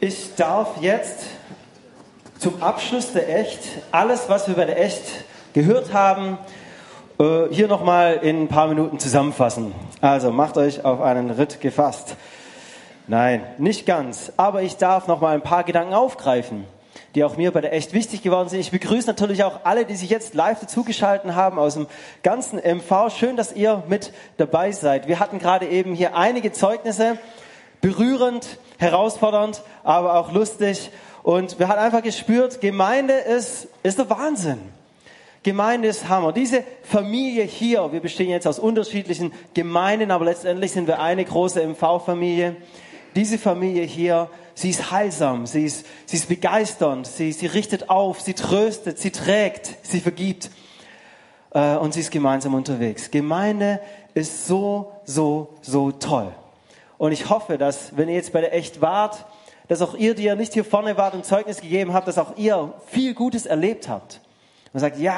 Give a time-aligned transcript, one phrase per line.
[0.00, 1.24] Ich darf jetzt
[2.38, 3.60] zum Abschluss der Echt
[3.92, 5.02] alles, was wir bei der Echt
[5.54, 6.36] gehört haben,
[7.18, 9.74] äh, hier nochmal in ein paar Minuten zusammenfassen.
[10.02, 12.16] Also macht euch auf einen Ritt gefasst.
[13.06, 14.32] Nein, nicht ganz.
[14.36, 16.64] Aber ich darf nochmal ein paar Gedanken aufgreifen,
[17.14, 18.60] die auch mir bei der Echt wichtig geworden sind.
[18.60, 21.86] Ich begrüße natürlich auch alle, die sich jetzt live dazugeschaltet haben aus dem
[22.22, 23.10] ganzen MV.
[23.16, 25.08] Schön, dass ihr mit dabei seid.
[25.08, 27.16] Wir hatten gerade eben hier einige Zeugnisse
[27.80, 30.90] berührend, herausfordernd, aber auch lustig.
[31.22, 34.60] Und wir haben einfach gespürt, Gemeinde ist, ist der Wahnsinn.
[35.42, 36.32] Gemeinde ist Hammer.
[36.32, 41.64] Diese Familie hier, wir bestehen jetzt aus unterschiedlichen Gemeinden, aber letztendlich sind wir eine große
[41.64, 42.56] MV-Familie.
[43.14, 48.20] Diese Familie hier, sie ist heilsam, sie ist, sie ist begeisternd, sie, sie richtet auf,
[48.20, 50.50] sie tröstet, sie trägt, sie vergibt.
[51.52, 53.10] Äh, und sie ist gemeinsam unterwegs.
[53.10, 53.80] Gemeinde
[54.14, 56.32] ist so, so, so toll.
[56.98, 59.26] Und ich hoffe, dass, wenn ihr jetzt bei der Echt wart,
[59.68, 62.36] dass auch ihr, die ja nicht hier vorne wart und Zeugnis gegeben habt, dass auch
[62.36, 64.20] ihr viel Gutes erlebt habt.
[64.72, 65.16] Und sagt, ja,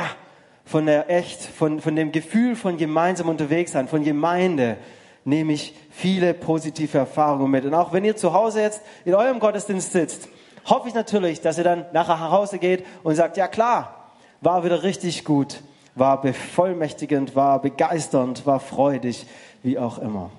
[0.64, 4.76] von der Echt, von, von dem Gefühl von gemeinsam unterwegs sein, von Gemeinde,
[5.24, 7.64] nehme ich viele positive Erfahrungen mit.
[7.64, 10.28] Und auch wenn ihr zu Hause jetzt in eurem Gottesdienst sitzt,
[10.64, 14.10] hoffe ich natürlich, dass ihr dann nachher nach Hause geht und sagt, ja klar,
[14.40, 15.62] war wieder richtig gut,
[15.94, 19.26] war bevollmächtigend, war begeisternd, war freudig,
[19.62, 20.30] wie auch immer.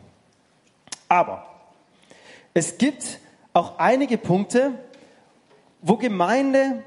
[1.09, 1.45] Aber
[2.53, 3.19] es gibt
[3.51, 4.73] auch einige Punkte,
[5.81, 6.83] wo Gemeinde,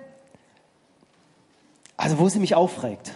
[1.96, 3.12] also wo sie mich aufregt.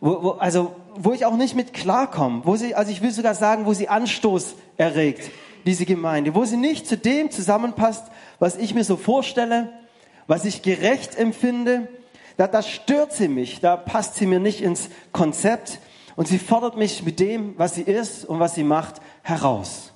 [0.00, 3.34] Wo, wo, also wo ich auch nicht mit klarkomme, wo sie, also ich will sogar
[3.34, 5.30] sagen, wo sie Anstoß erregt,
[5.66, 8.04] diese Gemeinde, wo sie nicht zu dem zusammenpasst,
[8.38, 9.72] was ich mir so vorstelle,
[10.26, 11.88] was ich gerecht empfinde,
[12.36, 15.78] da, da stört sie mich, da passt sie mir nicht ins Konzept.
[16.16, 19.92] Und sie fordert mich mit dem, was sie ist und was sie macht, heraus.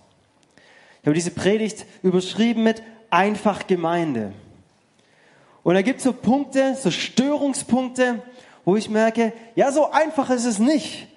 [1.03, 4.33] Ich habe diese Predigt überschrieben mit einfach Gemeinde.
[5.63, 8.23] Und da gibt es so Punkte, so Störungspunkte,
[8.65, 11.09] wo ich merke, ja, so einfach ist es nicht,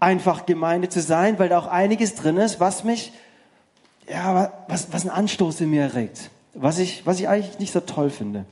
[0.00, 3.12] einfach Gemeinde zu sein, weil da auch einiges drin ist, was mich,
[4.08, 7.80] ja, was, was einen Anstoß in mir erregt, was ich, was ich eigentlich nicht so
[7.80, 8.44] toll finde.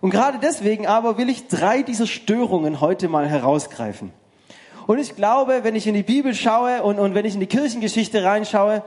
[0.00, 4.12] Und gerade deswegen aber will ich drei dieser Störungen heute mal herausgreifen.
[4.88, 7.46] Und ich glaube, wenn ich in die Bibel schaue und, und wenn ich in die
[7.46, 8.82] Kirchengeschichte reinschaue,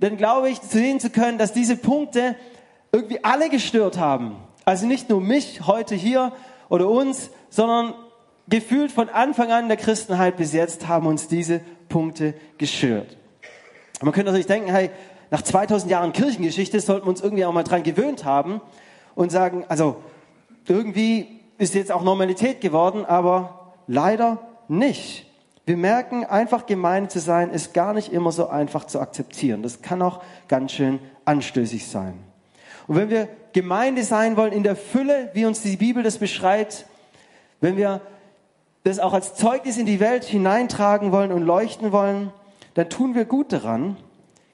[0.00, 2.34] dann glaube ich, sehen zu können, dass diese Punkte
[2.90, 4.38] irgendwie alle gestört haben.
[4.64, 6.32] Also nicht nur mich heute hier
[6.68, 7.94] oder uns, sondern
[8.48, 13.16] gefühlt von Anfang an der Christenheit bis jetzt haben uns diese Punkte geschürt.
[14.02, 14.90] Man könnte natürlich denken, hey,
[15.30, 18.60] nach 2000 Jahren Kirchengeschichte sollten wir uns irgendwie auch mal dran gewöhnt haben
[19.14, 20.02] und sagen, also
[20.66, 25.25] irgendwie ist jetzt auch Normalität geworden, aber leider nicht.
[25.66, 29.64] Wir merken, einfach gemein zu sein, ist gar nicht immer so einfach zu akzeptieren.
[29.64, 32.14] Das kann auch ganz schön anstößig sein.
[32.86, 36.86] Und wenn wir Gemeinde sein wollen in der Fülle, wie uns die Bibel das beschreibt,
[37.60, 38.00] wenn wir
[38.84, 42.32] das auch als Zeugnis in die Welt hineintragen wollen und leuchten wollen,
[42.74, 43.96] dann tun wir gut daran,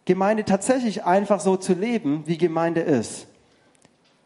[0.06, 3.26] Gemeinde tatsächlich einfach so zu leben, wie Gemeinde ist.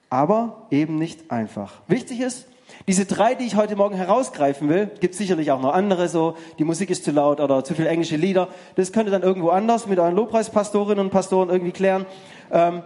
[0.09, 1.81] Aber eben nicht einfach.
[1.89, 2.47] Wichtig ist,
[2.89, 6.65] diese drei, die ich heute Morgen herausgreifen will, gibt sicherlich auch noch andere, so die
[6.65, 8.49] Musik ist zu laut oder zu viele englische Lieder.
[8.77, 12.07] Das könnt ihr dann irgendwo anders mit euren Lobpreispastorinnen und Pastoren irgendwie klären.
[12.53, 12.85] Ähm,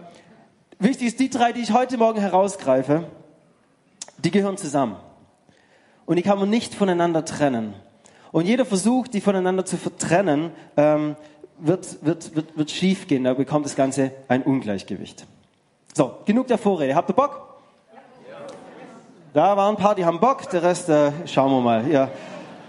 [0.79, 3.03] wichtig ist, die drei, die ich heute Morgen herausgreife,
[4.17, 4.95] die gehören zusammen.
[6.05, 7.75] Und die kann man nicht voneinander trennen.
[8.31, 11.15] Und jeder Versuch, die voneinander zu trennen, ähm,
[11.59, 13.25] wird, wird, wird, wird schief gehen.
[13.25, 15.27] Da bekommt das Ganze ein Ungleichgewicht.
[15.93, 16.95] So, genug der Vorrede.
[16.95, 17.50] Habt ihr Bock?
[19.33, 21.87] Da waren ein paar, die haben Bock, der Rest äh, schauen wir mal.
[21.89, 22.09] Ja.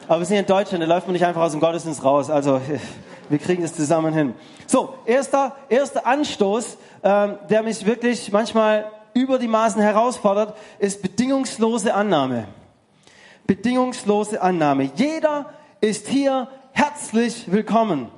[0.09, 2.31] Aber wir sind in Deutschland, da läuft man nicht einfach aus dem Gottesdienst raus.
[2.31, 2.61] Also
[3.29, 4.35] wir kriegen das zusammen hin.
[4.67, 11.95] So, erster, erster Anstoß, ähm, der mich wirklich manchmal über die Maßen herausfordert, ist bedingungslose
[11.95, 12.47] Annahme
[13.47, 14.91] bedingungslose Annahme.
[14.95, 15.47] Jeder
[15.81, 18.09] ist hier herzlich willkommen.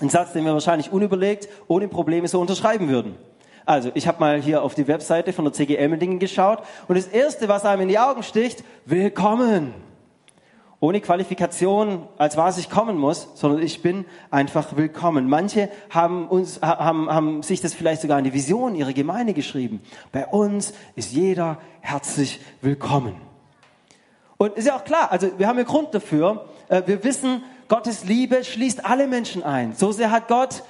[0.00, 3.16] Ein Satz, den wir wahrscheinlich unüberlegt, ohne Probleme so unterschreiben würden.
[3.68, 7.08] Also, ich habe mal hier auf die Webseite von der CG Emmendingen geschaut und das
[7.08, 9.74] Erste, was einem in die Augen sticht, willkommen.
[10.78, 15.28] Ohne Qualifikation, als was ich kommen muss, sondern ich bin einfach willkommen.
[15.28, 19.80] Manche haben, uns, haben, haben sich das vielleicht sogar in die Vision ihrer Gemeinde geschrieben.
[20.12, 23.16] Bei uns ist jeder herzlich willkommen.
[24.36, 26.44] Und ist ja auch klar, also wir haben ja Grund dafür.
[26.68, 29.74] Äh, wir wissen, Gottes Liebe schließt alle Menschen ein.
[29.74, 30.62] So sehr hat Gott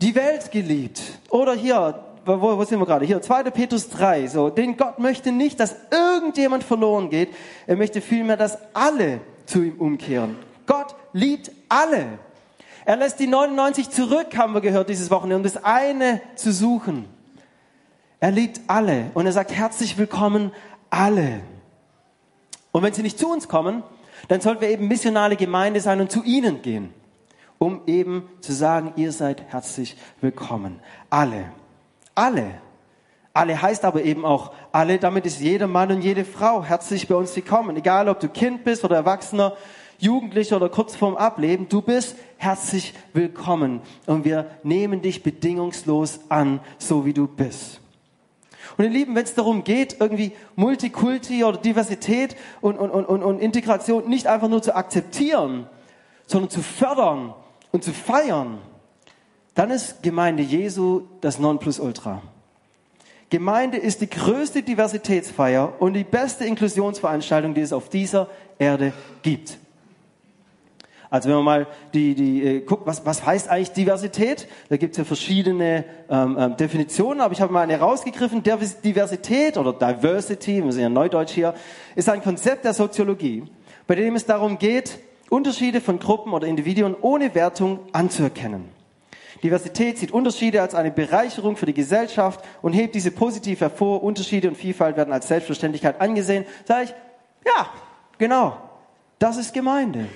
[0.00, 1.00] die Welt geliebt.
[1.30, 3.04] Oder hier, wo, wo sind wir gerade?
[3.04, 3.44] Hier, 2.
[3.44, 4.26] Petrus 3.
[4.28, 7.30] So, denn Gott möchte nicht, dass irgendjemand verloren geht.
[7.66, 10.36] Er möchte vielmehr, dass alle zu ihm umkehren.
[10.66, 12.18] Gott liebt alle.
[12.84, 17.04] Er lässt die 99 zurück, haben wir gehört dieses Wochenende, um das eine zu suchen.
[18.20, 20.52] Er liebt alle und er sagt herzlich willkommen
[20.90, 21.40] alle.
[22.72, 23.82] Und wenn sie nicht zu uns kommen,
[24.28, 26.92] dann sollten wir eben missionale Gemeinde sein und zu ihnen gehen,
[27.58, 30.80] um eben zu sagen, ihr seid herzlich willkommen.
[31.08, 31.46] Alle.
[32.14, 32.54] Alle.
[33.32, 37.14] Alle heißt aber eben auch alle, damit ist jeder Mann und jede Frau herzlich bei
[37.14, 37.76] uns willkommen.
[37.76, 39.56] Egal, ob du Kind bist oder Erwachsener,
[39.98, 43.82] Jugendlicher oder kurz vorm Ableben, du bist herzlich willkommen.
[44.06, 47.80] Und wir nehmen dich bedingungslos an, so wie du bist.
[48.76, 53.38] Und ihr Lieben, wenn es darum geht, irgendwie Multikulti oder Diversität und, und, und, und
[53.38, 55.66] Integration nicht einfach nur zu akzeptieren,
[56.26, 57.34] sondern zu fördern
[57.72, 58.58] und zu feiern,
[59.54, 62.22] dann ist Gemeinde Jesu das Nonplusultra.
[63.30, 68.92] Gemeinde ist die größte Diversitätsfeier und die beste Inklusionsveranstaltung, die es auf dieser Erde
[69.22, 69.58] gibt.
[71.10, 74.46] Also wenn man mal die, die äh, guckt, was, was heißt eigentlich Diversität?
[74.68, 78.44] Da gibt es ja verschiedene ähm, ähm, Definitionen, aber ich habe mal eine rausgegriffen.
[78.44, 81.54] Diversität oder Diversity, wir sind ja Neudeutsch hier,
[81.96, 83.42] ist ein Konzept der Soziologie,
[83.88, 88.79] bei dem es darum geht, Unterschiede von Gruppen oder Individuen ohne Wertung anzuerkennen.
[89.42, 94.02] Diversität sieht Unterschiede als eine Bereicherung für die Gesellschaft und hebt diese positiv hervor.
[94.02, 96.44] Unterschiede und Vielfalt werden als Selbstverständlichkeit angesehen.
[96.66, 96.94] Sag ich,
[97.46, 97.70] ja,
[98.18, 98.56] genau,
[99.18, 100.06] das ist Gemeinde.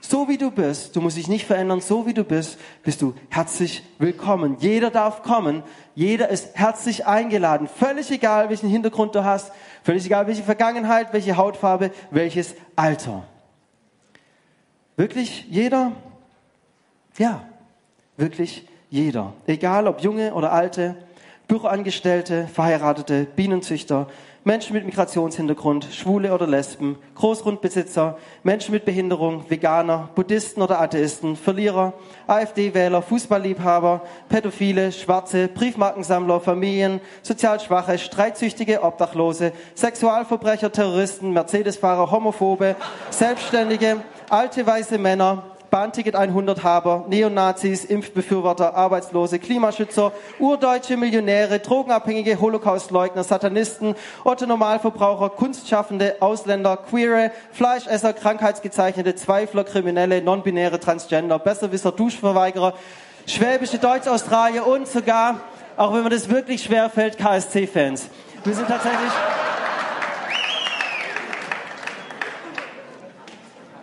[0.00, 3.14] So wie du bist, du musst dich nicht verändern, so wie du bist, bist du
[3.30, 4.56] herzlich willkommen.
[4.60, 5.62] Jeder darf kommen,
[5.94, 7.68] jeder ist herzlich eingeladen.
[7.68, 9.50] Völlig egal, welchen Hintergrund du hast,
[9.82, 13.24] völlig egal, welche Vergangenheit, welche Hautfarbe, welches Alter.
[14.96, 15.92] Wirklich jeder?
[17.16, 17.46] Ja,
[18.16, 19.32] wirklich jeder.
[19.46, 20.96] Egal ob junge oder alte,
[21.48, 24.06] Büroangestellte, Verheiratete, Bienenzüchter,
[24.46, 31.94] Menschen mit Migrationshintergrund, Schwule oder Lesben, Großgrundbesitzer, Menschen mit Behinderung, Veganer, Buddhisten oder Atheisten, Verlierer,
[32.26, 42.76] AfD-Wähler, Fußballliebhaber, Pädophile, Schwarze, Briefmarkensammler, Familien, sozial Schwache, Streitsüchtige, Obdachlose, Sexualverbrecher, Terroristen, Mercedesfahrer, Homophobe,
[43.08, 53.24] Selbstständige, alte weiße Männer, Bahnticket 100 Haber, Neonazis, Impfbefürworter, Arbeitslose, Klimaschützer, urdeutsche Millionäre, Drogenabhängige, Holocaustleugner,
[53.24, 62.74] Satanisten, Otto Normalverbraucher, Kunstschaffende, Ausländer, Queere, Fleischesser, Krankheitsgezeichnete, Zweifler, Kriminelle, Nonbinäre, Transgender, Besserwisser, Duschverweigerer,
[63.26, 65.40] schwäbische Deutsch-Australier und sogar,
[65.76, 68.10] auch wenn mir das wirklich schwer fällt, KSC-Fans.
[68.44, 69.10] Wir sind tatsächlich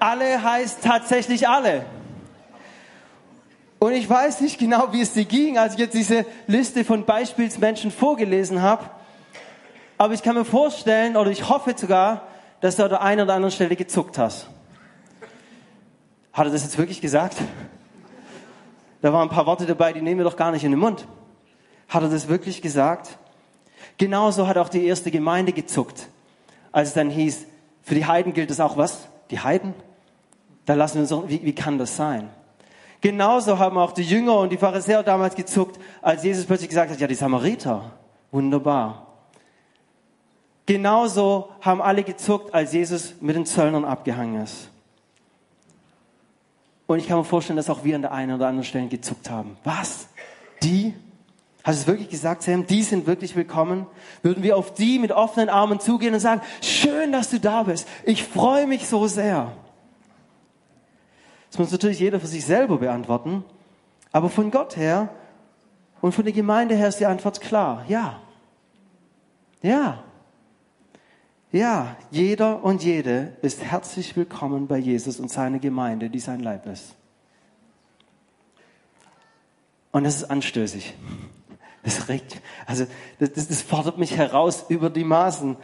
[0.01, 1.85] alle heißt tatsächlich alle.
[3.79, 7.05] Und ich weiß nicht genau, wie es dir ging, als ich jetzt diese Liste von
[7.05, 8.83] Beispielsmenschen vorgelesen habe.
[9.97, 12.23] Aber ich kann mir vorstellen, oder ich hoffe sogar,
[12.61, 14.47] dass du an der einen oder anderen Stelle gezuckt hast.
[16.33, 17.37] Hat er das jetzt wirklich gesagt?
[19.01, 21.07] Da waren ein paar Worte dabei, die nehmen wir doch gar nicht in den Mund.
[21.89, 23.17] Hat er das wirklich gesagt?
[23.97, 26.07] Genauso hat auch die erste Gemeinde gezuckt,
[26.71, 27.45] als es dann hieß,
[27.83, 29.07] für die Heiden gilt es auch was?
[29.29, 29.73] Die Heiden?
[30.65, 32.29] Da lassen wir uns auch, wie, wie kann das sein?
[33.01, 36.99] Genauso haben auch die Jünger und die Pharisäer damals gezuckt, als Jesus plötzlich gesagt hat,
[36.99, 37.91] ja, die Samariter,
[38.31, 39.07] wunderbar.
[40.67, 44.69] Genauso haben alle gezuckt, als Jesus mit den Zöllnern abgehangen ist.
[46.85, 49.29] Und ich kann mir vorstellen, dass auch wir an der einen oder anderen Stelle gezuckt
[49.29, 49.57] haben.
[49.63, 50.07] Was?
[50.61, 50.93] Die?
[51.63, 52.67] Hast du es wirklich gesagt, Sam?
[52.67, 53.87] Die sind wirklich willkommen?
[54.21, 57.87] Würden wir auf die mit offenen Armen zugehen und sagen, schön, dass du da bist.
[58.03, 59.51] Ich freue mich so sehr.
[61.51, 63.43] Das muss natürlich jeder für sich selber beantworten.
[64.13, 65.09] Aber von Gott her
[65.99, 67.85] und von der Gemeinde her ist die Antwort klar.
[67.89, 68.21] Ja.
[69.61, 70.03] Ja.
[71.51, 76.65] Ja, jeder und jede ist herzlich willkommen bei Jesus und seiner Gemeinde, die sein Leib
[76.65, 76.95] ist.
[79.91, 80.93] Und das ist anstößig.
[81.83, 82.85] Das regt, also
[83.19, 85.57] das, das, das fordert mich heraus über die Maßen.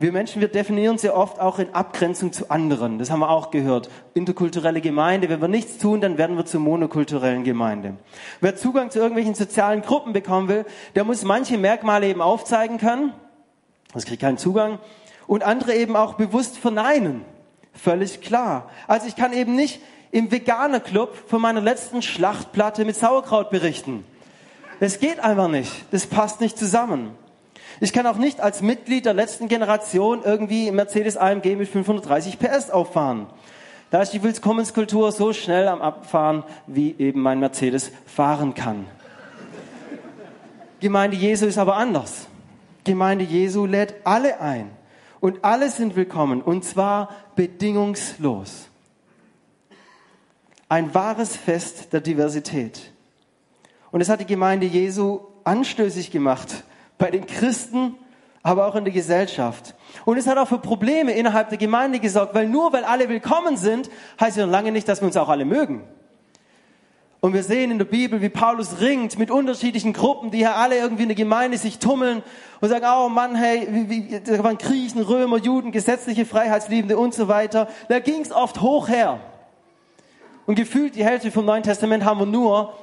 [0.00, 2.98] Wir Menschen, wir definieren sie oft auch in Abgrenzung zu anderen.
[2.98, 3.88] Das haben wir auch gehört.
[4.12, 5.28] Interkulturelle Gemeinde.
[5.28, 7.94] Wenn wir nichts tun, dann werden wir zur monokulturellen Gemeinde.
[8.40, 10.64] Wer Zugang zu irgendwelchen sozialen Gruppen bekommen will,
[10.96, 13.12] der muss manche Merkmale eben aufzeigen können.
[13.92, 14.80] Das kriegt keinen Zugang.
[15.26, 17.24] Und andere eben auch bewusst verneinen.
[17.72, 18.70] Völlig klar.
[18.88, 24.04] Also ich kann eben nicht im Veganer Club von meiner letzten Schlachtplatte mit Sauerkraut berichten.
[24.80, 25.72] Das geht einfach nicht.
[25.92, 27.12] Das passt nicht zusammen.
[27.80, 32.70] Ich kann auch nicht als Mitglied der letzten Generation irgendwie Mercedes AMG mit 530 PS
[32.70, 33.26] auffahren.
[33.90, 38.86] Da ist die Willkommenskultur so schnell am Abfahren, wie eben mein Mercedes fahren kann.
[40.80, 42.26] Gemeinde Jesu ist aber anders.
[42.84, 44.70] Gemeinde Jesu lädt alle ein.
[45.20, 46.42] Und alle sind willkommen.
[46.42, 48.68] Und zwar bedingungslos.
[50.68, 52.92] Ein wahres Fest der Diversität.
[53.90, 56.64] Und es hat die Gemeinde Jesu anstößig gemacht,
[56.98, 57.96] bei den Christen,
[58.42, 59.74] aber auch in der Gesellschaft.
[60.04, 63.56] Und es hat auch für Probleme innerhalb der Gemeinde gesorgt, weil nur weil alle willkommen
[63.56, 65.82] sind, heißt ja noch lange nicht, dass wir uns auch alle mögen.
[67.24, 70.76] Und wir sehen in der Bibel, wie Paulus ringt mit unterschiedlichen Gruppen, die ja alle
[70.76, 72.22] irgendwie in der Gemeinde sich tummeln
[72.60, 77.14] und sagen, oh Mann, hey, wie, wie, da waren Griechen, Römer, Juden, gesetzliche Freiheitsliebende und
[77.14, 77.68] so weiter.
[77.88, 79.20] Da ging es oft hoch her.
[80.44, 82.74] Und gefühlt die Hälfte vom Neuen Testament haben wir nur,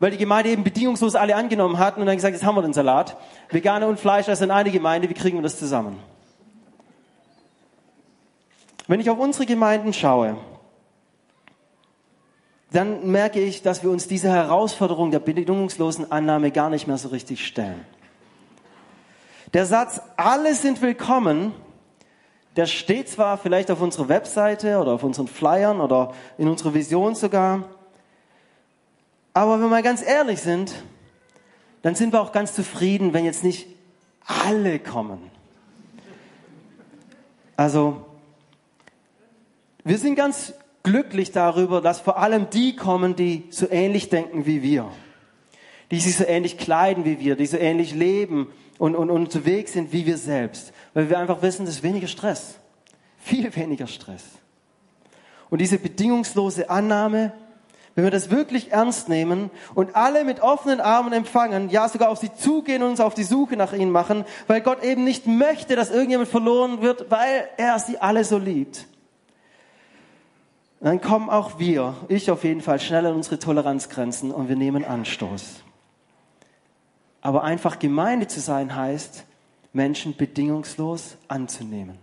[0.00, 2.72] weil die Gemeinde eben bedingungslos alle angenommen hat und dann gesagt, jetzt haben wir den
[2.72, 3.16] Salat.
[3.50, 5.98] Veganer und Fleisch also in eine Gemeinde, wie kriegen wir das zusammen?
[8.88, 10.36] Wenn ich auf unsere Gemeinden schaue,
[12.72, 17.08] dann merke ich, dass wir uns dieser Herausforderung der bedingungslosen Annahme gar nicht mehr so
[17.08, 17.84] richtig stellen.
[19.52, 21.52] Der Satz, alle sind willkommen,
[22.56, 27.14] der steht zwar vielleicht auf unserer Webseite oder auf unseren Flyern oder in unserer Vision
[27.14, 27.64] sogar,
[29.32, 30.72] aber wenn wir mal ganz ehrlich sind,
[31.82, 33.66] dann sind wir auch ganz zufrieden, wenn jetzt nicht
[34.26, 35.30] alle kommen.
[37.56, 38.06] Also,
[39.84, 44.62] wir sind ganz glücklich darüber, dass vor allem die kommen, die so ähnlich denken wie
[44.62, 44.90] wir,
[45.90, 49.74] die sich so ähnlich kleiden wie wir, die so ähnlich leben und, und, und unterwegs
[49.74, 52.56] sind wie wir selbst, weil wir einfach wissen, das ist weniger Stress,
[53.18, 54.24] viel weniger Stress.
[55.50, 57.32] Und diese bedingungslose Annahme,
[57.94, 62.18] wenn wir das wirklich ernst nehmen und alle mit offenen Armen empfangen, ja sogar auf
[62.18, 65.76] sie zugehen und uns auf die Suche nach ihnen machen, weil Gott eben nicht möchte,
[65.76, 68.86] dass irgendjemand verloren wird, weil er sie alle so liebt,
[70.80, 74.84] dann kommen auch wir, ich auf jeden Fall, schnell an unsere Toleranzgrenzen und wir nehmen
[74.84, 75.62] Anstoß.
[77.20, 79.24] Aber einfach Gemeinde zu sein heißt,
[79.74, 81.98] Menschen bedingungslos anzunehmen.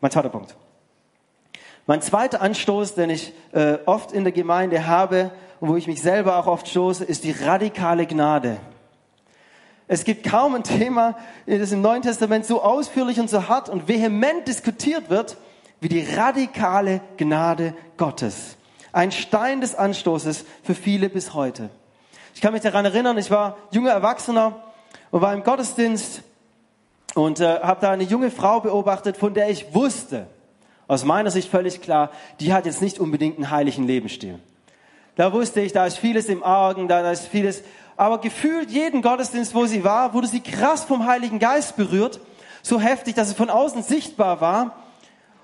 [0.00, 0.54] Mein zweiter Punkt.
[1.88, 6.02] Mein zweiter Anstoß, den ich äh, oft in der Gemeinde habe und wo ich mich
[6.02, 8.58] selber auch oft stoße, ist die radikale Gnade.
[9.86, 11.16] Es gibt kaum ein Thema,
[11.46, 15.38] das im Neuen Testament so ausführlich und so hart und vehement diskutiert wird,
[15.80, 18.58] wie die radikale Gnade Gottes.
[18.92, 21.70] Ein Stein des Anstoßes für viele bis heute.
[22.34, 24.62] Ich kann mich daran erinnern, ich war junger Erwachsener
[25.10, 26.20] und war im Gottesdienst
[27.14, 30.26] und äh, habe da eine junge Frau beobachtet, von der ich wusste,
[30.88, 34.40] aus meiner Sicht völlig klar, die hat jetzt nicht unbedingt einen heiligen Lebensstil.
[35.14, 37.62] Da wusste ich, da ist vieles im Argen, da, ist vieles,
[37.96, 42.18] aber gefühlt jeden Gottesdienst, wo sie war, wurde sie krass vom Heiligen Geist berührt,
[42.62, 44.74] so heftig, dass es von außen sichtbar war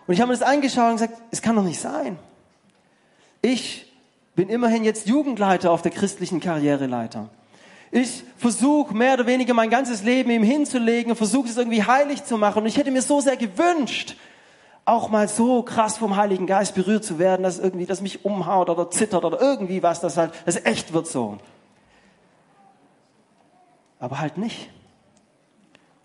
[0.06, 2.18] und ich habe mir das angeschaut und gesagt, es kann doch nicht sein.
[3.40, 3.90] Ich
[4.34, 7.28] bin immerhin jetzt Jugendleiter auf der christlichen Karriereleiter.
[7.90, 12.24] Ich versuche mehr oder weniger mein ganzes Leben ihm hinzulegen und versuche es irgendwie heilig
[12.24, 12.62] zu machen.
[12.62, 14.16] Und ich hätte mir so sehr gewünscht,
[14.84, 18.68] auch mal so krass vom Heiligen Geist berührt zu werden, dass irgendwie das mich umhaut
[18.68, 21.38] oder zittert oder irgendwie was, das halt, das echt wird so.
[23.98, 24.70] Aber halt nicht.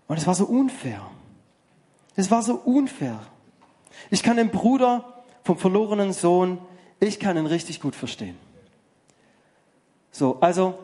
[0.08, 1.02] Und es war so unfair.
[2.16, 3.20] Es war so unfair.
[4.08, 5.04] Ich kann den Bruder
[5.44, 6.58] vom verlorenen Sohn,
[7.00, 8.38] ich kann ihn richtig gut verstehen.
[10.10, 10.78] So, also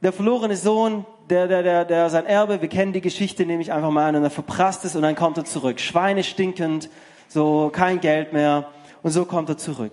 [0.00, 3.72] der verlorene Sohn, der, der, der, der sein Erbe, wir kennen die Geschichte, nehme ich
[3.72, 5.80] einfach mal an, und er verprasst es und dann kommt er zurück.
[5.80, 6.88] Schweine stinkend,
[7.28, 8.68] so kein Geld mehr
[9.02, 9.92] und so kommt er zurück.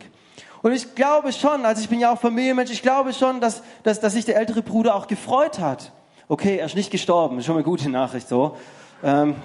[0.61, 3.99] Und ich glaube schon, also ich bin ja auch Familienmensch, ich glaube schon, dass, dass,
[3.99, 5.93] dass sich der ältere Bruder auch gefreut hat.
[6.27, 8.57] Okay, er ist nicht gestorben, schon mal gute Nachricht so.
[9.03, 9.35] Ähm,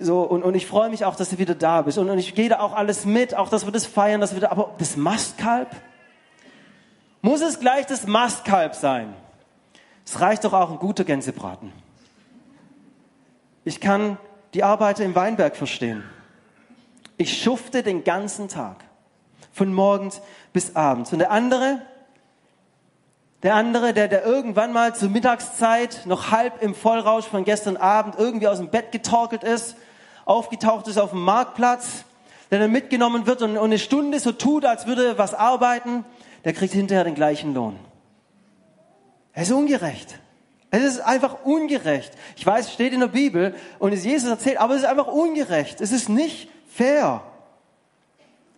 [0.00, 1.98] so, und, und ich freue mich auch, dass du wieder da bist.
[1.98, 4.40] Und, und ich gehe da auch alles mit, auch dass wir das feiern, dass wir
[4.40, 5.68] da, aber das Mastkalb?
[7.20, 9.14] Muss es gleich das Mastkalb sein?
[10.10, 11.70] Es reicht doch auch ein guter Gänsebraten.
[13.64, 14.16] Ich kann
[14.54, 16.02] die Arbeiter im Weinberg verstehen.
[17.18, 18.76] Ich schufte den ganzen Tag.
[19.52, 20.22] Von morgens
[20.54, 21.12] bis abends.
[21.12, 21.82] Und der andere,
[23.42, 28.14] der andere, der, der irgendwann mal zur Mittagszeit noch halb im Vollrausch von gestern Abend
[28.16, 29.76] irgendwie aus dem Bett getorkelt ist
[30.24, 32.04] aufgetaucht ist auf dem Marktplatz,
[32.50, 36.04] der dann mitgenommen wird und, eine Stunde so tut, als würde er was arbeiten,
[36.44, 37.76] der kriegt hinterher den gleichen Lohn.
[39.40, 40.18] Es ist ungerecht.
[40.72, 42.12] Es ist einfach ungerecht.
[42.36, 45.06] Ich weiß, es steht in der Bibel und es Jesus erzählt, aber es ist einfach
[45.06, 45.80] ungerecht.
[45.80, 47.22] Es ist nicht fair.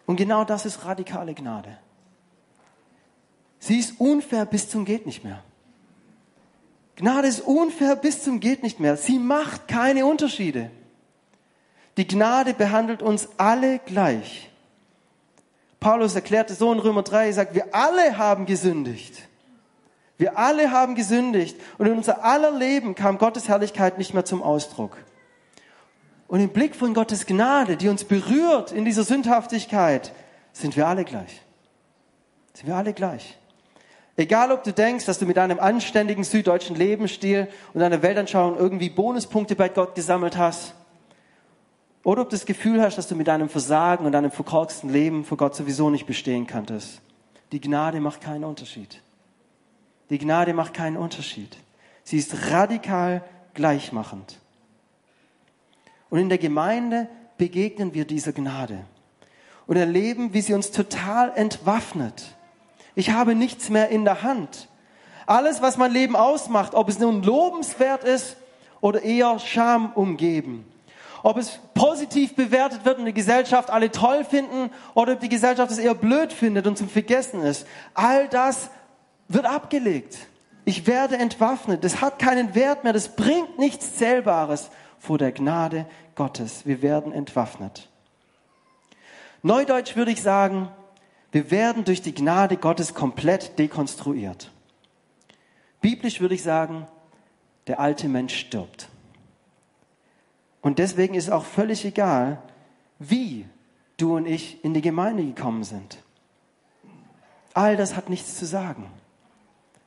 [0.06, 1.76] Und genau das ist radikale Gnade.
[3.58, 5.44] Sie ist unfair bis zum geht nicht mehr.
[6.96, 8.96] Gnade ist unfair bis zum geht nicht mehr.
[8.96, 10.70] Sie macht keine Unterschiede.
[11.98, 14.48] Die Gnade behandelt uns alle gleich.
[15.78, 19.28] Paulus erklärte so in Römer 3, er sagt, wir alle haben gesündigt.
[20.20, 24.42] Wir alle haben gesündigt und in unser aller Leben kam Gottes Herrlichkeit nicht mehr zum
[24.42, 24.98] Ausdruck.
[26.28, 30.12] Und im Blick von Gottes Gnade, die uns berührt in dieser Sündhaftigkeit,
[30.52, 31.40] sind wir alle gleich.
[32.52, 33.38] Sind wir alle gleich.
[34.14, 38.90] Egal, ob du denkst, dass du mit deinem anständigen süddeutschen Lebensstil und deiner Weltanschauung irgendwie
[38.90, 40.74] Bonuspunkte bei Gott gesammelt hast,
[42.04, 45.24] oder ob du das Gefühl hast, dass du mit deinem Versagen und deinem verkorksten Leben
[45.24, 47.00] vor Gott sowieso nicht bestehen kanntest.
[47.52, 49.02] Die Gnade macht keinen Unterschied.
[50.10, 51.56] Die Gnade macht keinen Unterschied.
[52.04, 53.22] Sie ist radikal
[53.54, 54.38] gleichmachend.
[56.10, 58.84] Und in der Gemeinde begegnen wir dieser Gnade
[59.66, 62.34] und erleben, wie sie uns total entwaffnet
[62.94, 64.68] ich habe nichts mehr in der Hand.
[65.26, 68.36] Alles, was mein Leben ausmacht, ob es nun lobenswert ist
[68.80, 70.70] oder eher Scham umgeben.
[71.22, 75.70] Ob es positiv bewertet wird und die Gesellschaft alle toll finden oder ob die Gesellschaft
[75.70, 77.66] es eher blöd findet und zum Vergessen ist.
[77.94, 78.70] All das
[79.30, 80.26] wird abgelegt.
[80.64, 81.84] Ich werde entwaffnet.
[81.84, 82.92] Das hat keinen Wert mehr.
[82.92, 86.66] Das bringt nichts Zählbares vor der Gnade Gottes.
[86.66, 87.88] Wir werden entwaffnet.
[89.42, 90.68] Neudeutsch würde ich sagen,
[91.32, 94.50] wir werden durch die Gnade Gottes komplett dekonstruiert.
[95.80, 96.86] Biblisch würde ich sagen,
[97.68, 98.88] der alte Mensch stirbt.
[100.60, 102.42] Und deswegen ist auch völlig egal,
[102.98, 103.46] wie
[103.96, 105.98] du und ich in die Gemeinde gekommen sind.
[107.54, 108.90] All das hat nichts zu sagen.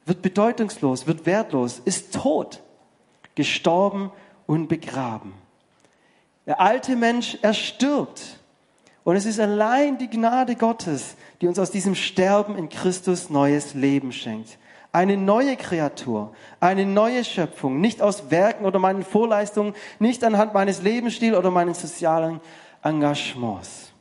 [0.05, 2.61] Wird bedeutungslos, wird wertlos, ist tot,
[3.35, 4.11] gestorben
[4.45, 5.33] und begraben.
[6.45, 8.39] Der alte Mensch, er stirbt.
[9.03, 13.73] Und es ist allein die Gnade Gottes, die uns aus diesem Sterben in Christus neues
[13.73, 14.57] Leben schenkt.
[14.91, 20.83] Eine neue Kreatur, eine neue Schöpfung, nicht aus Werken oder meinen Vorleistungen, nicht anhand meines
[20.83, 22.39] Lebensstils oder meinen sozialen
[22.83, 23.91] Engagements.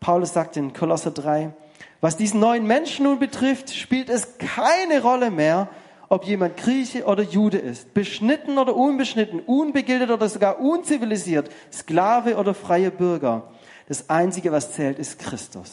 [0.00, 1.52] Paulus sagt in Kolosser 3,
[2.00, 5.68] was diesen neuen Menschen nun betrifft, spielt es keine Rolle mehr,
[6.08, 12.52] ob jemand Grieche oder Jude ist, beschnitten oder unbeschnitten, unbegildet oder sogar unzivilisiert, Sklave oder
[12.52, 13.44] freie Bürger.
[13.86, 15.70] Das Einzige, was zählt, ist Christus.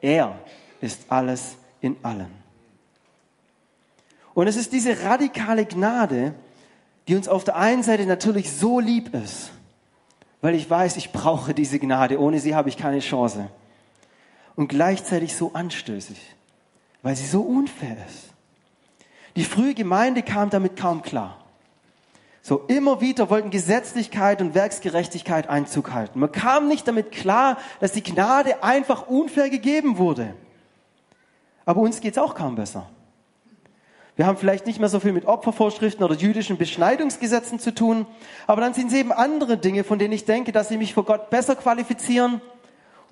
[0.00, 0.38] Er
[0.80, 2.30] ist alles in allem.
[4.34, 6.34] Und es ist diese radikale Gnade,
[7.08, 9.50] die uns auf der einen Seite natürlich so lieb ist,
[10.40, 13.48] weil ich weiß, ich brauche diese Gnade, ohne sie habe ich keine Chance.
[14.54, 16.18] Und gleichzeitig so anstößig,
[17.02, 18.32] weil sie so unfair ist.
[19.36, 21.38] Die frühe Gemeinde kam damit kaum klar.
[22.42, 26.18] So immer wieder wollten Gesetzlichkeit und Werksgerechtigkeit Einzug halten.
[26.18, 30.34] Man kam nicht damit klar, dass die Gnade einfach unfair gegeben wurde.
[31.64, 32.88] Aber uns geht's auch kaum besser.
[34.16, 38.06] Wir haben vielleicht nicht mehr so viel mit Opfervorschriften oder jüdischen Beschneidungsgesetzen zu tun,
[38.46, 41.04] aber dann sind es eben andere Dinge, von denen ich denke, dass sie mich vor
[41.04, 42.42] Gott besser qualifizieren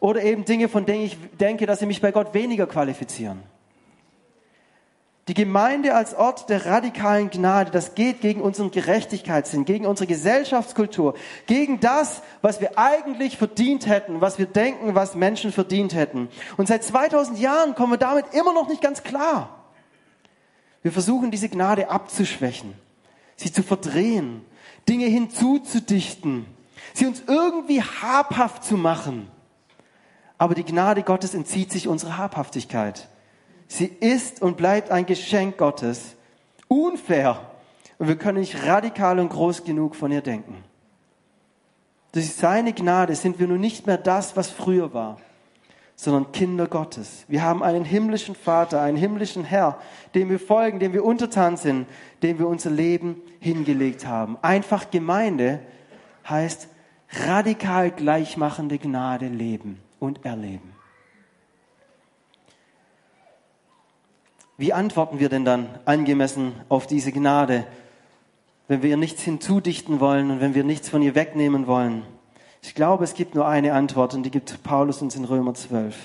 [0.01, 3.43] oder eben Dinge, von denen ich denke, dass sie mich bei Gott weniger qualifizieren.
[5.29, 11.15] Die Gemeinde als Ort der radikalen Gnade, das geht gegen unseren Gerechtigkeitssinn, gegen unsere Gesellschaftskultur,
[11.47, 16.29] gegen das, was wir eigentlich verdient hätten, was wir denken, was Menschen verdient hätten.
[16.57, 19.61] Und seit 2000 Jahren kommen wir damit immer noch nicht ganz klar.
[20.83, 22.73] Wir versuchen diese Gnade abzuschwächen,
[23.37, 24.45] sie zu verdrehen,
[24.89, 26.47] Dinge hinzuzudichten,
[26.95, 29.29] sie uns irgendwie habhaft zu machen.
[30.41, 33.09] Aber die Gnade Gottes entzieht sich unserer Habhaftigkeit.
[33.69, 36.17] Sie ist und bleibt ein Geschenk Gottes.
[36.67, 37.43] Unfair.
[37.99, 40.65] Und wir können nicht radikal und groß genug von ihr denken.
[42.13, 45.19] Durch seine Gnade sind wir nun nicht mehr das, was früher war,
[45.95, 47.27] sondern Kinder Gottes.
[47.29, 49.77] Wir haben einen himmlischen Vater, einen himmlischen Herr,
[50.15, 51.87] dem wir folgen, dem wir untertan sind,
[52.23, 54.39] dem wir unser Leben hingelegt haben.
[54.41, 55.61] Einfach Gemeinde
[56.27, 56.67] heißt
[57.27, 60.73] radikal gleichmachende Gnade leben und erleben.
[64.61, 67.67] Wie antworten wir denn dann angemessen auf diese Gnade,
[68.69, 72.03] wenn wir ihr nichts hinzudichten wollen und wenn wir nichts von ihr wegnehmen wollen?
[72.61, 75.97] Ich glaube, es gibt nur eine Antwort und die gibt Paulus uns in Römer 12.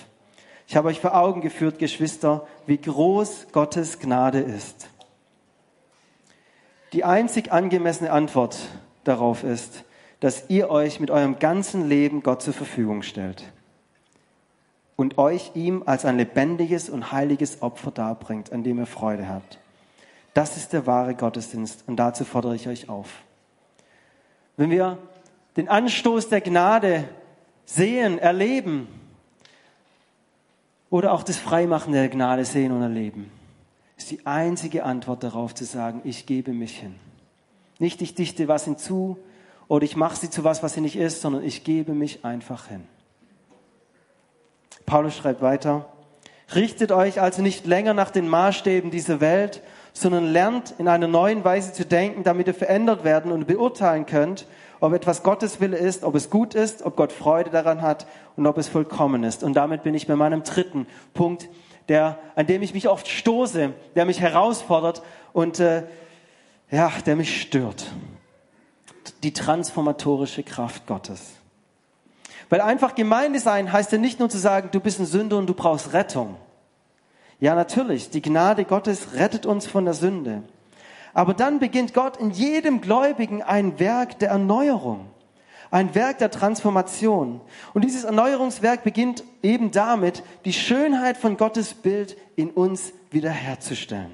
[0.67, 4.87] Ich habe euch vor Augen geführt, Geschwister, wie groß Gottes Gnade ist.
[6.93, 8.57] Die einzig angemessene Antwort
[9.03, 9.83] darauf ist,
[10.21, 13.43] dass ihr euch mit eurem ganzen Leben Gott zur Verfügung stellt
[14.95, 19.59] und euch ihm als ein lebendiges und heiliges Opfer darbringt, an dem ihr Freude habt.
[20.33, 23.09] Das ist der wahre Gottesdienst und dazu fordere ich euch auf.
[24.57, 24.97] Wenn wir
[25.57, 27.05] den Anstoß der Gnade
[27.65, 28.87] sehen, erleben
[30.89, 33.31] oder auch das Freimachen der Gnade sehen und erleben,
[33.97, 36.95] ist die einzige Antwort darauf zu sagen, ich gebe mich hin.
[37.79, 39.17] Nicht ich dichte was hinzu
[39.67, 42.67] oder ich mache sie zu was, was sie nicht ist, sondern ich gebe mich einfach
[42.67, 42.83] hin.
[44.85, 45.85] Paulus schreibt weiter,
[46.53, 49.61] richtet euch also nicht länger nach den Maßstäben dieser Welt,
[49.93, 54.45] sondern lernt in einer neuen Weise zu denken, damit ihr verändert werden und beurteilen könnt,
[54.79, 58.45] ob etwas Gottes Wille ist, ob es gut ist, ob Gott Freude daran hat und
[58.45, 59.41] ob es vollkommen ist.
[59.43, 61.47] Und damit bin ich bei meinem dritten Punkt,
[61.87, 65.01] der, an dem ich mich oft stoße, der mich herausfordert
[65.33, 65.83] und äh,
[66.71, 67.85] ja, der mich stört.
[69.23, 71.35] Die transformatorische Kraft Gottes.
[72.49, 75.47] Weil einfach Gemeinde sein heißt ja nicht nur zu sagen, du bist ein Sünder und
[75.47, 76.35] du brauchst Rettung.
[77.39, 80.43] Ja, natürlich, die Gnade Gottes rettet uns von der Sünde.
[81.13, 85.07] Aber dann beginnt Gott in jedem Gläubigen ein Werk der Erneuerung,
[85.71, 87.41] ein Werk der Transformation.
[87.73, 94.11] Und dieses Erneuerungswerk beginnt eben damit, die Schönheit von Gottes Bild in uns wiederherzustellen.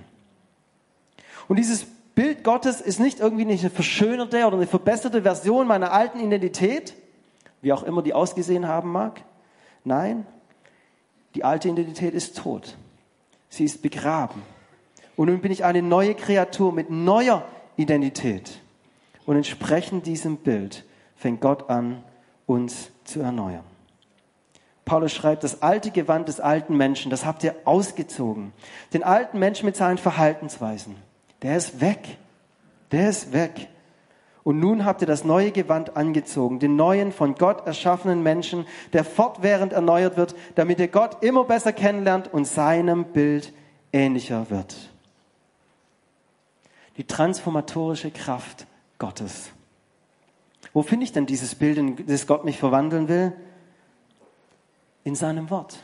[1.48, 6.20] Und dieses Bild Gottes ist nicht irgendwie eine verschönerte oder eine verbesserte Version meiner alten
[6.20, 6.94] Identität,
[7.62, 9.24] wie auch immer die ausgesehen haben mag.
[9.84, 10.26] Nein,
[11.36, 12.78] die alte Identität ist tot.
[13.50, 14.42] Sie ist begraben.
[15.16, 17.46] Und nun bin ich eine neue Kreatur mit neuer
[17.76, 18.60] Identität.
[19.26, 22.04] Und entsprechend diesem Bild fängt Gott an,
[22.46, 23.64] uns zu erneuern.
[24.84, 28.52] Paulus schreibt, das alte Gewand des alten Menschen, das habt ihr ausgezogen.
[28.94, 30.96] Den alten Menschen mit seinen Verhaltensweisen.
[31.44, 32.18] Der ist weg.
[32.92, 33.70] Der ist weg.
[34.44, 39.04] Und nun habt ihr das neue Gewand angezogen, den neuen von Gott erschaffenen Menschen, der
[39.04, 43.54] fortwährend erneuert wird, damit ihr Gott immer besser kennenlernt und seinem Bild
[43.94, 44.76] ähnlicher wird.
[46.98, 48.66] Die transformatorische Kraft
[48.98, 49.52] Gottes.
[50.74, 53.34] Wo finde ich denn dieses Bild, in das Gott mich verwandeln will?
[55.04, 55.84] In seinem Wort.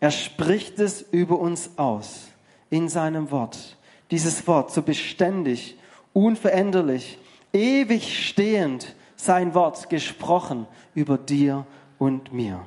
[0.00, 2.28] Er spricht es über uns aus,
[2.70, 3.76] in seinem Wort.
[4.10, 5.76] Dieses Wort, so beständig,
[6.12, 7.18] unveränderlich,
[7.52, 11.66] ewig stehend sein Wort gesprochen über dir
[11.98, 12.64] und mir.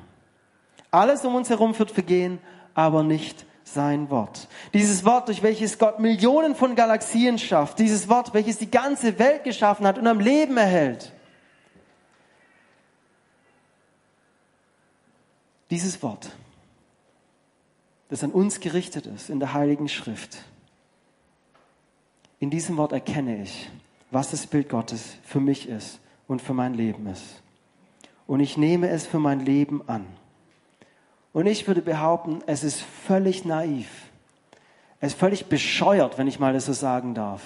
[0.90, 2.38] Alles um uns herum wird vergehen,
[2.74, 4.48] aber nicht sein Wort.
[4.74, 7.78] Dieses Wort, durch welches Gott Millionen von Galaxien schafft.
[7.78, 11.12] Dieses Wort, welches die ganze Welt geschaffen hat und am Leben erhält.
[15.70, 16.30] Dieses Wort,
[18.10, 20.36] das an uns gerichtet ist in der Heiligen Schrift.
[22.40, 23.70] In diesem Wort erkenne ich,
[24.12, 25.98] was das Bild Gottes für mich ist
[26.28, 27.42] und für mein Leben ist.
[28.26, 30.06] Und ich nehme es für mein Leben an.
[31.32, 33.88] Und ich würde behaupten, es ist völlig naiv.
[35.00, 37.42] Es ist völlig bescheuert, wenn ich mal das so sagen darf.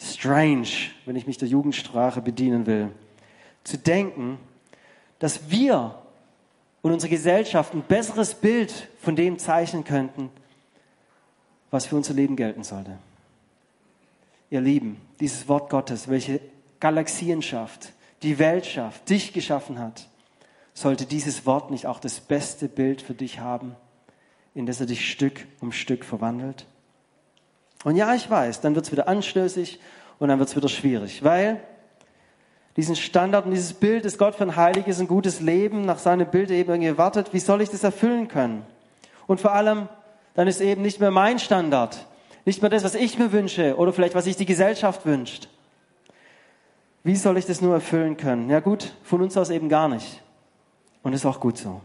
[0.00, 0.68] Strange,
[1.04, 2.90] wenn ich mich der Jugendsprache bedienen will.
[3.62, 4.38] Zu denken,
[5.18, 5.94] dass wir
[6.80, 10.30] und unsere Gesellschaft ein besseres Bild von dem zeichnen könnten,
[11.70, 12.98] was für unser Leben gelten sollte
[14.50, 16.40] ihr Lieben, dieses Wort Gottes, welche
[16.80, 20.08] Galaxien schafft, die Welt schafft, dich geschaffen hat,
[20.74, 23.74] sollte dieses Wort nicht auch das beste Bild für dich haben,
[24.54, 26.66] in das er dich Stück um Stück verwandelt?
[27.84, 29.80] Und ja, ich weiß, dann wird es wieder anstößig
[30.18, 31.60] und dann wird es wieder schwierig, weil
[32.76, 36.30] diesen Standard und dieses Bild, das Gott für ein heiliges und gutes Leben nach seinem
[36.30, 38.64] Bild eben erwartet, wie soll ich das erfüllen können?
[39.26, 39.88] Und vor allem,
[40.34, 42.06] dann ist eben nicht mehr mein Standard,
[42.48, 45.48] nicht mehr das, was ich mir wünsche oder vielleicht was sich die Gesellschaft wünscht.
[47.04, 48.48] Wie soll ich das nur erfüllen können?
[48.48, 50.22] Ja gut, von uns aus eben gar nicht.
[51.02, 51.82] Und ist auch gut so.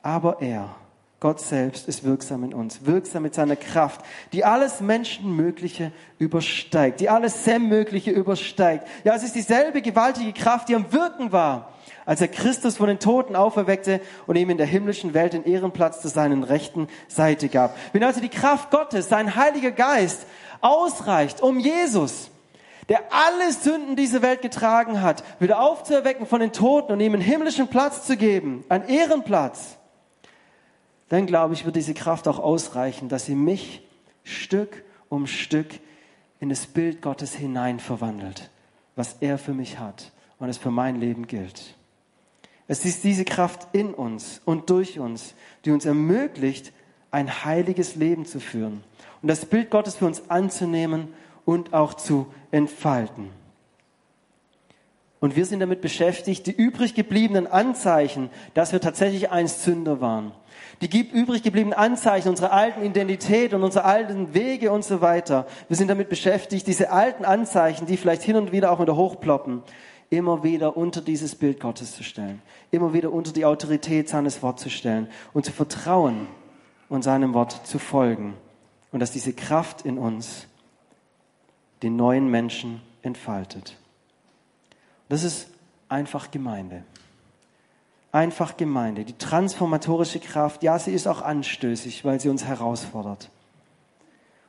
[0.00, 0.76] Aber er,
[1.18, 4.00] Gott selbst, ist wirksam in uns, wirksam mit seiner Kraft,
[4.32, 8.86] die alles Menschenmögliche übersteigt, die alles Sem-Mögliche übersteigt.
[9.02, 11.72] Ja, es ist dieselbe gewaltige Kraft, die am Wirken war,
[12.06, 16.00] als er Christus von den Toten auferweckte und ihm in der himmlischen Welt den Ehrenplatz
[16.02, 17.76] zu seinen rechten Seite gab.
[17.92, 20.26] Wenn also die Kraft Gottes, sein Heiliger Geist,
[20.60, 22.30] ausreicht, um Jesus,
[22.88, 27.22] der alle Sünden dieser Welt getragen hat, wieder aufzuerwecken von den Toten und ihm einen
[27.22, 29.76] himmlischen Platz zu geben, einen Ehrenplatz,
[31.08, 33.82] dann glaube ich, wird diese Kraft auch ausreichen, dass sie mich
[34.24, 35.80] Stück um Stück
[36.40, 38.50] in das Bild Gottes hinein verwandelt,
[38.96, 41.73] was er für mich hat und es für mein Leben gilt.
[42.66, 46.72] Es ist diese Kraft in uns und durch uns, die uns ermöglicht,
[47.10, 48.82] ein heiliges Leben zu führen
[49.22, 51.08] und das Bild Gottes für uns anzunehmen
[51.44, 53.30] und auch zu entfalten.
[55.20, 60.32] Und wir sind damit beschäftigt, die übrig gebliebenen Anzeichen, dass wir tatsächlich einst Sünder waren,
[60.82, 65.46] die übrig gebliebenen Anzeichen unserer alten Identität und unserer alten Wege und so weiter.
[65.68, 69.62] Wir sind damit beschäftigt, diese alten Anzeichen, die vielleicht hin und wieder auch wieder hochploppen,
[70.10, 74.64] immer wieder unter dieses Bild Gottes zu stellen, immer wieder unter die Autorität seines Wortes
[74.64, 76.26] zu stellen und zu vertrauen
[76.88, 78.34] und seinem Wort zu folgen
[78.92, 80.46] und dass diese Kraft in uns
[81.82, 83.76] den neuen Menschen entfaltet.
[85.08, 85.48] Das ist
[85.88, 86.84] einfach Gemeinde.
[88.12, 89.04] Einfach Gemeinde.
[89.04, 93.30] Die transformatorische Kraft, ja, sie ist auch anstößig, weil sie uns herausfordert.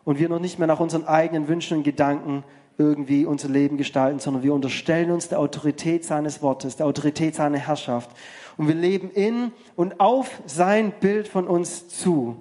[0.04, 2.44] Und wir noch nicht mehr nach unseren eigenen Wünschen und Gedanken
[2.78, 7.58] irgendwie unser Leben gestalten, sondern wir unterstellen uns der Autorität seines Wortes, der Autorität seiner
[7.58, 8.10] Herrschaft.
[8.58, 12.38] Und wir leben in und auf sein Bild von uns zu,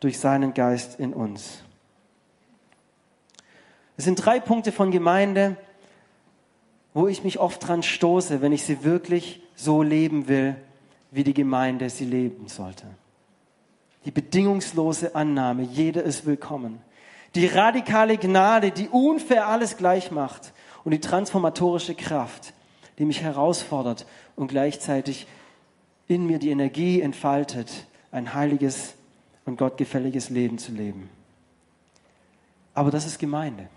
[0.00, 1.62] durch seinen Geist in uns.
[3.96, 5.56] Es sind drei Punkte von Gemeinde,
[6.92, 10.56] wo ich mich oft dran stoße, wenn ich sie wirklich so leben will,
[11.10, 12.86] wie die Gemeinde sie leben sollte.
[14.04, 16.80] Die bedingungslose Annahme, jeder ist willkommen.
[17.36, 20.54] Die radikale Gnade, die unfair alles gleich macht.
[20.84, 22.54] Und die transformatorische Kraft,
[22.98, 25.26] die mich herausfordert und gleichzeitig
[26.08, 27.70] in mir die Energie entfaltet,
[28.10, 28.94] ein heiliges
[29.44, 31.10] und gottgefälliges Leben zu leben.
[32.72, 33.68] Aber das ist Gemeinde.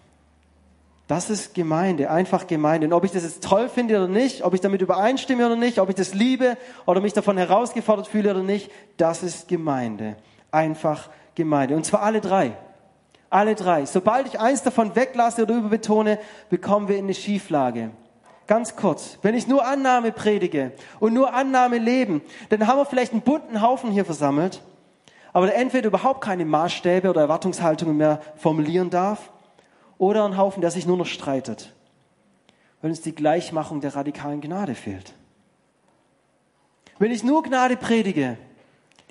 [1.07, 2.87] Das ist Gemeinde, einfach Gemeinde.
[2.87, 5.79] Und ob ich das jetzt toll finde oder nicht, ob ich damit übereinstimme oder nicht,
[5.79, 10.15] ob ich das liebe oder mich davon herausgefordert fühle oder nicht, das ist Gemeinde.
[10.49, 11.75] Einfach Gemeinde.
[11.75, 12.55] Und zwar alle drei.
[13.29, 13.85] Alle drei.
[13.85, 17.91] Sobald ich eins davon weglasse oder überbetone, bekommen wir in eine Schieflage.
[18.47, 19.19] Ganz kurz.
[19.21, 23.61] Wenn ich nur Annahme predige und nur Annahme leben, dann haben wir vielleicht einen bunten
[23.61, 24.61] Haufen hier versammelt,
[25.33, 29.31] aber der entweder überhaupt keine Maßstäbe oder Erwartungshaltungen mehr formulieren darf,
[29.99, 31.73] oder ein Haufen, der sich nur noch streitet,
[32.81, 35.13] weil uns die Gleichmachung der radikalen Gnade fehlt.
[36.97, 38.37] Wenn ich nur Gnade predige,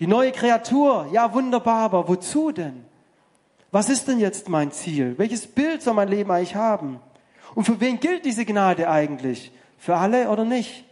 [0.01, 2.85] die neue Kreatur, ja wunderbar, aber wozu denn?
[3.71, 5.19] Was ist denn jetzt mein Ziel?
[5.19, 7.01] Welches Bild soll mein Leben eigentlich haben?
[7.55, 9.53] Und für wen gilt diese Gnade eigentlich?
[9.77, 10.85] Für alle oder nicht?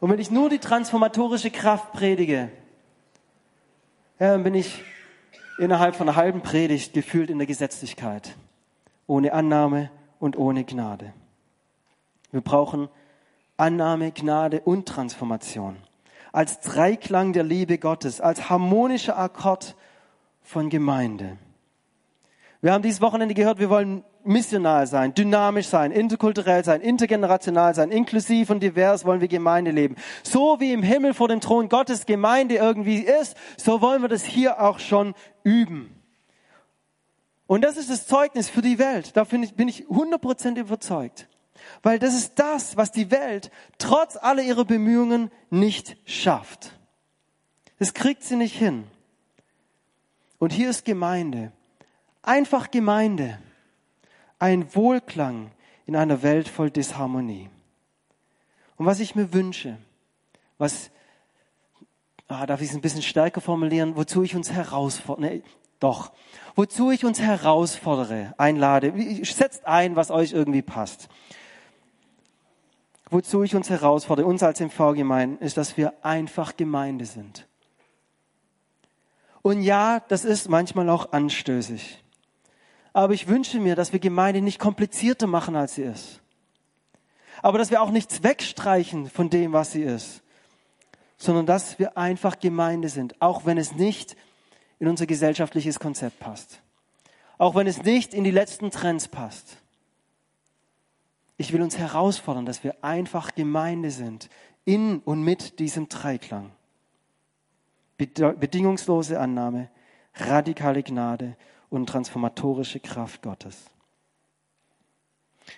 [0.00, 2.50] Und wenn ich nur die transformatorische Kraft predige,
[4.18, 4.82] ja, dann bin ich
[5.58, 8.36] innerhalb von einer halben Predigt gefühlt in der Gesetzlichkeit,
[9.06, 11.12] ohne Annahme und ohne Gnade.
[12.32, 12.88] Wir brauchen
[13.56, 15.76] Annahme, Gnade und Transformation
[16.36, 19.74] als Dreiklang der Liebe Gottes, als harmonischer Akkord
[20.46, 21.36] von Gemeinde.
[22.62, 27.90] Wir haben dieses Wochenende gehört, wir wollen missional sein, dynamisch sein, interkulturell sein, intergenerational sein,
[27.90, 29.96] inklusiv und divers wollen wir Gemeinde leben.
[30.22, 34.24] So wie im Himmel vor dem Thron Gottes Gemeinde irgendwie ist, so wollen wir das
[34.24, 35.92] hier auch schon üben.
[37.46, 39.16] Und das ist das Zeugnis für die Welt.
[39.16, 41.28] Da bin ich, bin ich 100% überzeugt.
[41.82, 46.72] Weil das ist das, was die Welt trotz aller ihrer Bemühungen nicht schafft.
[47.78, 48.84] Das kriegt sie nicht hin.
[50.38, 51.52] Und hier ist Gemeinde.
[52.22, 53.38] Einfach Gemeinde
[54.38, 55.50] ein Wohlklang
[55.86, 57.48] in einer Welt voll Disharmonie.
[58.76, 59.78] Und was ich mir wünsche,
[60.58, 60.90] was,
[62.28, 65.42] ah, darf ich es ein bisschen stärker formulieren, wozu ich uns herausfordere, nee,
[65.80, 66.12] doch,
[66.54, 68.92] wozu ich uns herausfordere, einlade,
[69.24, 71.08] setzt ein, was euch irgendwie passt.
[73.08, 77.46] Wozu ich uns herausfordere, uns als MV-Gemeinde, ist, dass wir einfach Gemeinde sind.
[79.46, 82.02] Und ja, das ist manchmal auch anstößig.
[82.92, 86.20] Aber ich wünsche mir, dass wir Gemeinde nicht komplizierter machen, als sie ist.
[87.42, 90.22] Aber dass wir auch nichts wegstreichen von dem, was sie ist.
[91.16, 94.16] Sondern dass wir einfach Gemeinde sind, auch wenn es nicht
[94.80, 96.60] in unser gesellschaftliches Konzept passt.
[97.38, 99.58] Auch wenn es nicht in die letzten Trends passt.
[101.36, 104.28] Ich will uns herausfordern, dass wir einfach Gemeinde sind,
[104.64, 106.50] in und mit diesem Dreiklang.
[107.96, 109.70] Bedingungslose Annahme,
[110.14, 111.36] radikale Gnade
[111.70, 113.70] und transformatorische Kraft Gottes.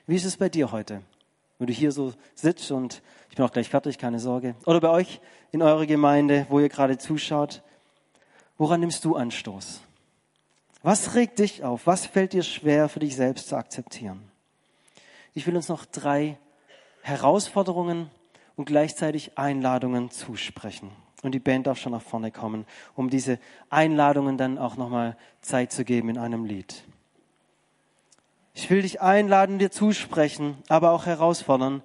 [0.06, 1.02] Wie ist es bei dir heute?
[1.58, 4.54] Wenn du hier so sitzt und ich bin auch gleich fertig, keine Sorge.
[4.64, 5.20] Oder bei euch
[5.50, 7.62] in eurer Gemeinde, wo ihr gerade zuschaut.
[8.56, 9.80] Woran nimmst du Anstoß?
[10.82, 11.86] Was regt dich auf?
[11.86, 14.30] Was fällt dir schwer für dich selbst zu akzeptieren?
[15.34, 16.38] Ich will uns noch drei
[17.02, 18.10] Herausforderungen
[18.56, 20.90] und gleichzeitig Einladungen zusprechen.
[21.22, 23.38] Und die Band darf schon nach vorne kommen, um diese
[23.70, 26.84] Einladungen dann auch nochmal Zeit zu geben in einem Lied.
[28.54, 31.82] Ich will dich einladen, dir zusprechen, aber auch herausfordern.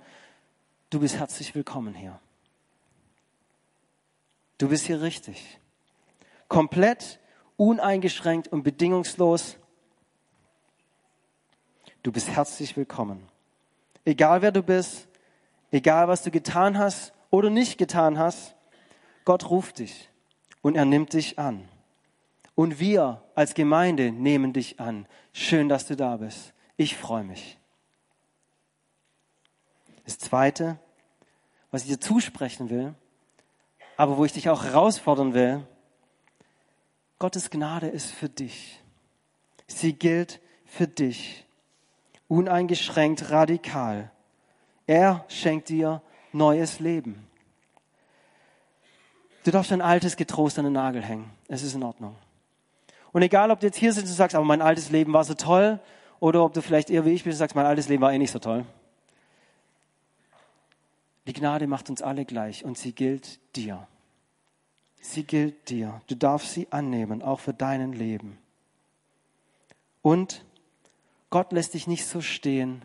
[0.89, 2.19] Du bist herzlich willkommen hier.
[4.57, 5.59] Du bist hier richtig.
[6.47, 7.19] Komplett,
[7.57, 9.57] uneingeschränkt und bedingungslos.
[12.03, 13.23] Du bist herzlich willkommen.
[14.05, 15.07] Egal wer du bist,
[15.71, 18.55] egal was du getan hast oder nicht getan hast,
[19.25, 20.09] Gott ruft dich
[20.61, 21.67] und er nimmt dich an.
[22.55, 25.07] Und wir als Gemeinde nehmen dich an.
[25.31, 26.53] Schön, dass du da bist.
[26.77, 27.57] Ich freue mich.
[30.05, 30.77] Das Zweite,
[31.71, 32.93] was ich dir zusprechen will,
[33.97, 35.65] aber wo ich dich auch herausfordern will,
[37.19, 38.81] Gottes Gnade ist für dich.
[39.67, 41.45] Sie gilt für dich.
[42.27, 44.11] Uneingeschränkt, radikal.
[44.87, 47.27] Er schenkt dir neues Leben.
[49.43, 51.29] Du darfst dein altes getrost an den Nagel hängen.
[51.47, 52.15] Es ist in Ordnung.
[53.11, 55.33] Und egal, ob du jetzt hier sitzt und sagst, aber mein altes Leben war so
[55.33, 55.79] toll
[56.19, 58.17] oder ob du vielleicht eher wie ich bist und sagst, mein altes Leben war eh
[58.17, 58.65] nicht so toll.
[61.27, 63.87] Die Gnade macht uns alle gleich und sie gilt dir.
[65.01, 66.01] Sie gilt dir.
[66.07, 68.37] Du darfst sie annehmen, auch für dein Leben.
[70.01, 70.43] Und
[71.29, 72.83] Gott lässt dich nicht so stehen,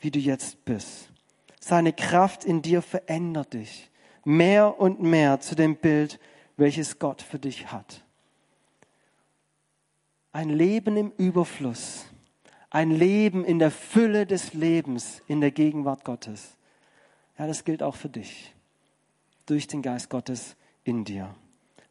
[0.00, 1.08] wie du jetzt bist.
[1.60, 3.91] Seine Kraft in dir verändert dich
[4.24, 6.18] mehr und mehr zu dem Bild,
[6.56, 8.04] welches Gott für dich hat.
[10.32, 12.06] Ein Leben im Überfluss,
[12.70, 16.56] ein Leben in der Fülle des Lebens, in der Gegenwart Gottes.
[17.38, 18.54] Ja, das gilt auch für dich,
[19.46, 21.34] durch den Geist Gottes in dir.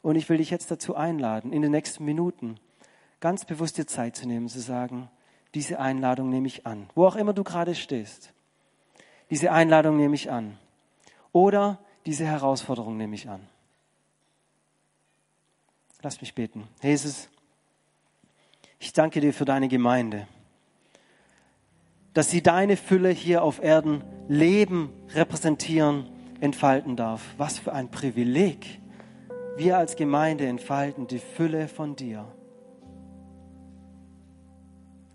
[0.02, 2.60] Und ich will dich jetzt dazu einladen, in den nächsten Minuten
[3.20, 5.10] ganz bewusst dir Zeit zu nehmen, zu sagen,
[5.54, 6.90] diese Einladung nehme ich an.
[6.96, 8.34] Wo auch immer du gerade stehst.
[9.30, 10.58] Diese Einladung nehme ich an.
[11.32, 13.48] Oder diese Herausforderung nehme ich an.
[16.02, 16.68] Lass mich beten.
[16.82, 17.30] Jesus,
[18.80, 20.28] ich danke dir für deine Gemeinde,
[22.14, 26.10] dass sie deine Fülle hier auf Erden leben, repräsentieren,
[26.40, 27.22] entfalten darf.
[27.38, 28.80] Was für ein Privileg.
[29.56, 32.26] Wir als Gemeinde entfalten die Fülle von dir.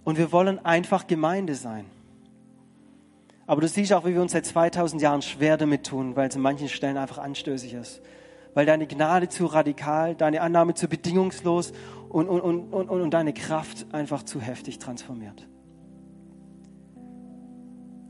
[0.05, 1.87] Und wir wollen einfach Gemeinde sein.
[3.47, 6.37] Aber du siehst auch, wie wir uns seit 2000 Jahren schwer damit tun, weil es
[6.37, 8.03] an manchen Stellen einfach anstößig ist.
[8.55, 11.73] Weil deine Gnade zu radikal, deine Annahme zu bedingungslos
[12.09, 15.47] und, und, und, und, und deine Kraft einfach zu heftig transformiert.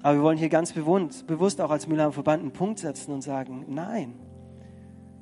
[0.03, 3.65] Aber wir wollen hier ganz bewusst, auch als Müller Verband einen Punkt setzen und sagen,
[3.69, 4.15] nein,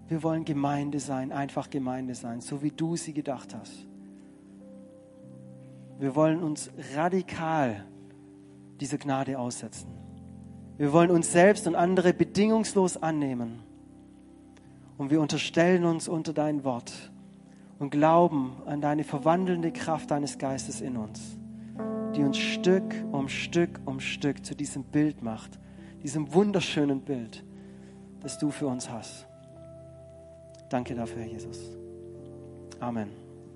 [0.08, 3.86] wir wollen Gemeinde sein, einfach Gemeinde sein, so wie du sie gedacht hast.
[5.98, 7.86] Wir wollen uns radikal
[8.78, 10.03] dieser Gnade aussetzen.
[10.76, 13.62] Wir wollen uns selbst und andere bedingungslos annehmen.
[14.98, 17.10] Und wir unterstellen uns unter dein Wort
[17.78, 21.20] und glauben an deine verwandelnde Kraft deines Geistes in uns,
[22.14, 25.58] die uns Stück um Stück um Stück zu diesem Bild macht,
[26.02, 27.44] diesem wunderschönen Bild,
[28.20, 29.26] das du für uns hast.
[30.68, 31.76] Danke dafür, Jesus.
[32.80, 33.23] Amen.